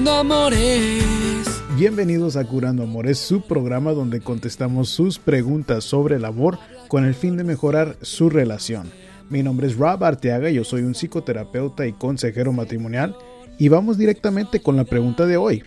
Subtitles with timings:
[0.00, 1.62] Curando Amores.
[1.76, 7.14] Bienvenidos a Curando Amores, su programa donde contestamos sus preguntas sobre el amor con el
[7.14, 8.90] fin de mejorar su relación.
[9.28, 13.14] Mi nombre es Rob Arteaga, yo soy un psicoterapeuta y consejero matrimonial
[13.58, 15.64] y vamos directamente con la pregunta de hoy.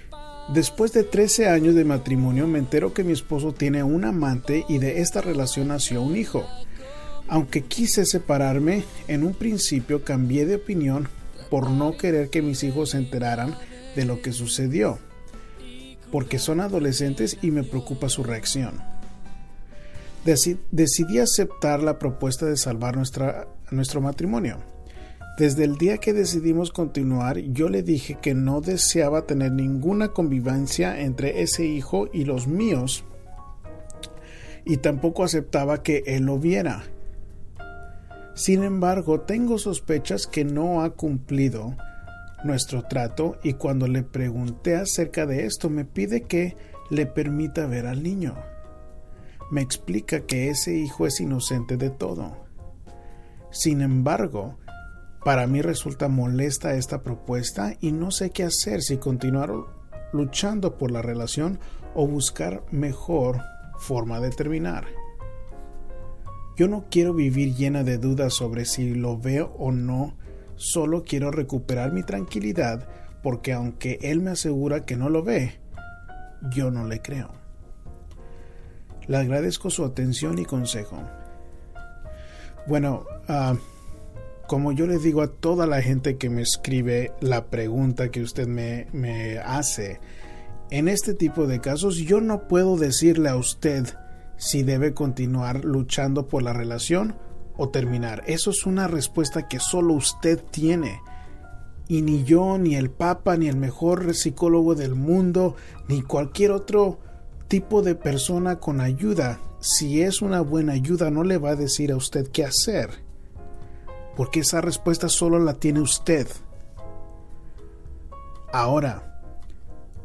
[0.52, 4.80] Después de 13 años de matrimonio me entero que mi esposo tiene un amante y
[4.80, 6.44] de esta relación nació un hijo.
[7.28, 11.08] Aunque quise separarme, en un principio cambié de opinión
[11.52, 13.56] por no querer que mis hijos se enteraran
[13.96, 15.00] de lo que sucedió,
[16.12, 18.82] porque son adolescentes y me preocupa su reacción.
[20.24, 24.58] Decidí aceptar la propuesta de salvar nuestra, nuestro matrimonio.
[25.38, 31.02] Desde el día que decidimos continuar, yo le dije que no deseaba tener ninguna convivencia
[31.02, 33.04] entre ese hijo y los míos,
[34.64, 36.84] y tampoco aceptaba que él lo viera.
[38.36, 41.76] Sin embargo, tengo sospechas que no ha cumplido
[42.44, 46.56] nuestro trato y cuando le pregunté acerca de esto me pide que
[46.90, 48.36] le permita ver al niño.
[49.52, 52.46] Me explica que ese hijo es inocente de todo.
[53.52, 54.58] Sin embargo,
[55.24, 59.54] para mí resulta molesta esta propuesta y no sé qué hacer si continuar
[60.12, 61.60] luchando por la relación
[61.96, 63.42] o buscar mejor
[63.78, 64.86] forma de terminar.
[66.56, 70.16] Yo no quiero vivir llena de dudas sobre si lo veo o no,
[70.64, 72.88] solo quiero recuperar mi tranquilidad
[73.22, 75.60] porque aunque él me asegura que no lo ve,
[76.52, 77.32] yo no le creo.
[79.08, 81.04] Le agradezco su atención y consejo.
[82.66, 83.56] Bueno, ah,
[84.48, 88.48] como yo le digo a toda la gente que me escribe la pregunta que usted
[88.48, 90.00] me hace,
[90.70, 93.86] en este tipo de casos yo no puedo decirle a usted
[94.38, 97.16] si debe continuar luchando por la relación
[97.58, 98.24] o terminar.
[98.28, 101.02] Eso es una respuesta que solo usted tiene.
[101.88, 105.56] Y ni yo, ni el Papa, ni el mejor psicólogo del mundo,
[105.88, 107.00] ni cualquier otro
[107.48, 111.92] tipo de persona con ayuda, si es una buena ayuda, no le va a decir
[111.92, 113.04] a usted qué hacer.
[114.16, 116.28] Porque esa respuesta solo la tiene usted.
[118.52, 119.22] Ahora,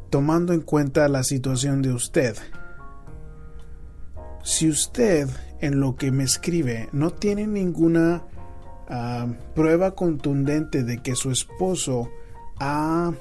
[0.09, 2.35] tomando en cuenta la situación de usted,
[4.43, 5.29] si usted
[5.61, 8.23] en lo que me escribe no tiene ninguna
[8.87, 12.09] ah, prueba contundente de que su esposo
[12.59, 13.11] ha,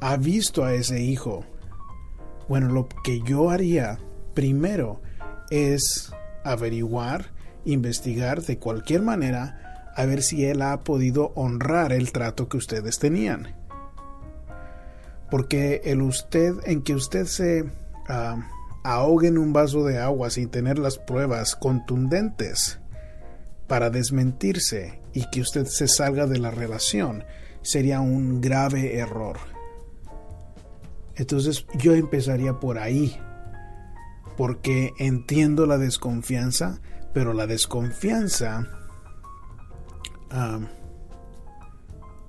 [0.00, 1.44] ha visto a ese hijo,
[2.48, 3.98] bueno, lo que yo haría
[4.34, 5.00] primero
[5.50, 6.12] es
[6.44, 7.32] averiguar,
[7.64, 12.98] investigar de cualquier manera a ver si él ha podido honrar el trato que ustedes
[12.98, 13.54] tenían.
[15.30, 17.64] Porque el usted, en que usted se
[18.08, 18.48] ah,
[18.86, 22.78] ahogue en un vaso de agua sin tener las pruebas contundentes
[23.66, 27.24] para desmentirse y que usted se salga de la relación
[27.62, 29.38] sería un grave error.
[31.16, 33.18] Entonces yo empezaría por ahí,
[34.36, 36.80] porque entiendo la desconfianza,
[37.12, 38.68] pero la desconfianza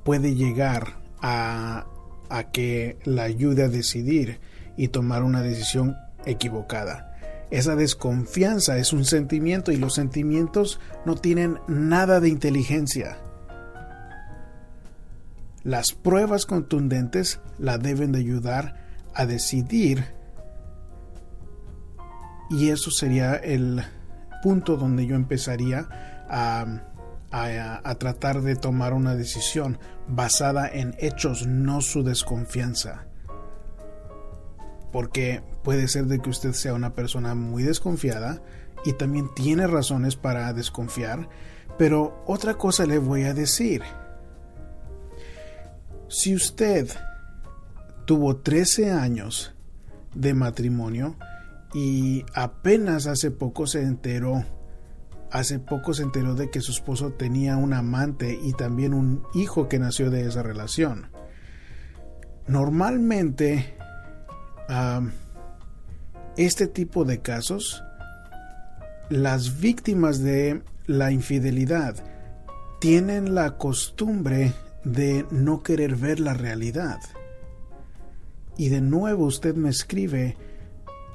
[0.04, 1.86] puede llegar a,
[2.30, 4.40] a que la ayude a decidir
[4.76, 5.96] y tomar una decisión
[6.28, 7.16] equivocada.
[7.50, 13.18] Esa desconfianza es un sentimiento y los sentimientos no tienen nada de inteligencia.
[15.64, 18.76] Las pruebas contundentes la deben de ayudar
[19.14, 20.06] a decidir
[22.50, 23.84] y eso sería el
[24.44, 25.88] punto donde yo empezaría
[26.30, 26.66] a,
[27.32, 33.08] a, tratar de tomar una decisión basada en hechos, no su desconfianza
[34.92, 38.42] porque puede ser de que usted sea una persona muy desconfiada
[38.86, 41.30] y también tiene razones para desconfiar,
[41.78, 43.84] pero otra cosa le voy a decir.
[46.08, 46.90] Si usted
[48.06, 49.54] tuvo 13 años
[50.16, 51.16] de matrimonio
[51.74, 54.46] y apenas hace poco se enteró,
[55.32, 59.68] hace poco se enteró de que su esposo tenía un amante y también un hijo
[59.68, 61.10] que nació de esa relación.
[62.48, 63.77] Normalmente
[66.36, 67.84] este tipo de casos,
[69.10, 71.96] las víctimas de la infidelidad
[72.80, 74.54] tienen la costumbre
[74.84, 77.00] de no querer ver la realidad.
[78.58, 80.38] Y de nuevo usted me escribe,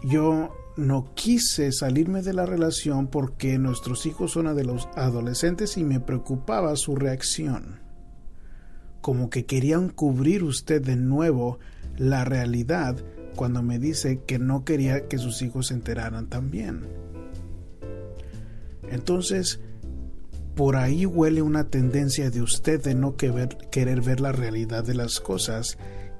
[0.04, 5.84] yo no quise salirme de la relación porque nuestros hijos son de los adolescentes y
[5.84, 7.80] me preocupaba su reacción.
[9.00, 11.58] Como que querían cubrir usted de nuevo
[11.96, 12.96] la realidad
[13.36, 16.86] cuando me dice que no quería que sus hijos se enteraran también.
[18.90, 19.60] Entonces,
[20.54, 25.18] por ahí huele una tendencia de usted de no querer ver la realidad de las
[25.20, 25.78] cosas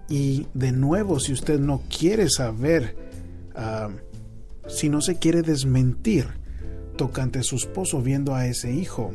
[0.09, 2.97] Y de nuevo, si usted no quiere saber,
[3.55, 3.89] ah,
[4.67, 6.27] si no se quiere desmentir
[6.97, 9.13] tocante a su esposo viendo a ese hijo,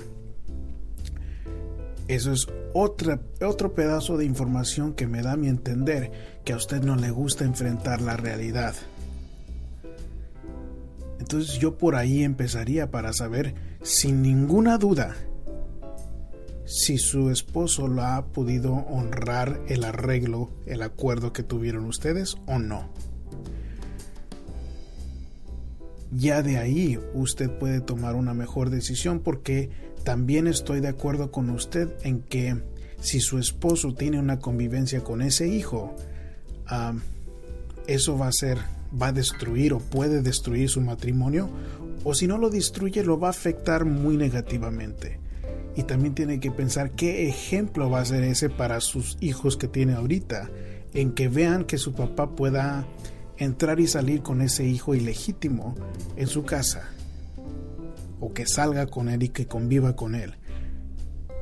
[2.08, 2.48] eso es
[2.80, 6.12] otra, otro pedazo de información que me da mi entender
[6.46, 8.76] que a usted no le gusta enfrentar la realidad.
[11.20, 15.16] Entonces yo por ahí empezaría para saber sin ninguna duda
[16.66, 22.60] si su esposo lo ha podido honrar el arreglo, el acuerdo que tuvieron ustedes o
[22.60, 22.90] no.
[26.12, 31.50] Ya de ahí usted puede tomar una mejor decisión porque también estoy de acuerdo con
[31.50, 32.56] usted en que
[33.00, 35.96] si su esposo tiene una convivencia con ese hijo,
[36.68, 36.94] ah,
[37.88, 38.58] eso va a ser,
[39.00, 41.50] va a destruir o puede destruir su matrimonio,
[42.04, 45.20] o si no lo destruye, lo va a afectar muy negativamente.
[45.76, 49.68] Y también tiene que pensar qué ejemplo va a ser ese para sus hijos que
[49.68, 50.50] tiene ahorita,
[50.94, 52.88] en que vean que su papá pueda
[53.38, 55.76] entrar y salir con ese hijo ilegítimo
[56.16, 56.90] en su casa
[58.20, 60.36] o que salga con él y que conviva con él.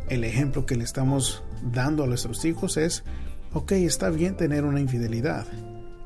[0.09, 3.03] El ejemplo que le estamos dando a nuestros hijos es,
[3.53, 5.45] ok, está bien tener una infidelidad,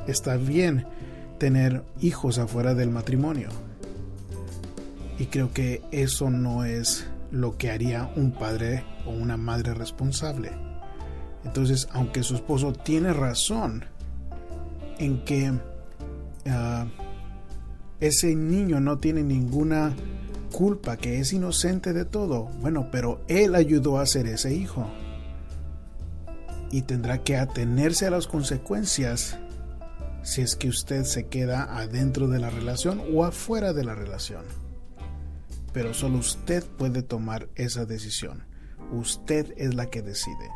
[0.07, 0.86] está bien
[1.38, 3.50] tener hijos afuera del matrimonio.
[5.18, 10.51] Y creo que eso no es lo que haría un padre o una madre responsable.
[11.44, 13.86] Entonces, aunque su esposo tiene razón
[14.98, 15.51] en que
[16.48, 16.86] ah,
[18.00, 19.94] ese niño no tiene ninguna
[20.50, 22.46] culpa, que es inocente de todo.
[22.62, 24.90] Bueno, pero él ayudó a ser ese hijo.
[26.72, 29.38] Y tendrá que atenerse a las consecuencias
[30.22, 34.44] si es que usted se queda adentro de la relación o afuera de la relación.
[35.74, 38.44] Pero solo usted puede tomar esa decisión.
[38.92, 40.50] Usted es la que decide.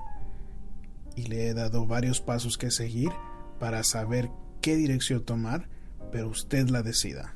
[1.16, 3.12] Y le he dado varios pasos que seguir
[3.60, 4.30] para saber
[4.62, 5.70] qué dirección tomar,
[6.12, 7.36] pero usted la decida.